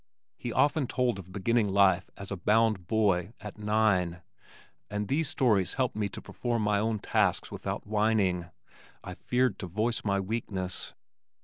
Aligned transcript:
He 0.35 0.51
often 0.51 0.87
told 0.87 1.19
of 1.19 1.31
beginning 1.31 1.67
life 1.69 2.09
as 2.17 2.31
a 2.31 2.35
"bound 2.35 2.87
boy" 2.87 3.33
at 3.39 3.59
nine, 3.59 4.23
and 4.89 5.07
these 5.07 5.29
stories 5.29 5.75
helped 5.75 5.95
me 5.95 6.09
to 6.09 6.19
perform 6.23 6.63
my 6.63 6.79
own 6.79 6.97
tasks 6.97 7.51
without 7.51 7.85
whining. 7.85 8.47
I 9.03 9.13
feared 9.13 9.59
to 9.59 9.67
voice 9.67 10.03
my 10.03 10.19
weakness. 10.19 10.95